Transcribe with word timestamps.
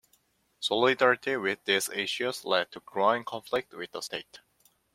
Solidarity 0.59 1.37
with 1.37 1.63
these 1.65 1.87
issues 1.89 2.43
led 2.43 2.71
to 2.71 2.79
growing 2.79 3.23
conflict 3.23 3.71
with 3.75 3.91
the 3.91 4.01
state. 4.01 4.39